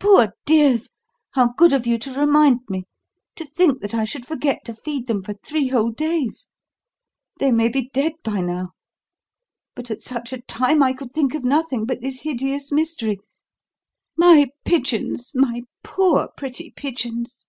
[0.00, 0.90] "Poor dears!
[1.34, 2.82] How good of you to remind me.
[3.36, 6.48] To think that I should forget to feed them for three whole days.
[7.38, 8.70] They may be dead by now.
[9.76, 13.20] But at such a time I could think of nothing but this hideous mystery.
[14.16, 17.46] My pigeons my poor, pretty pigeons!"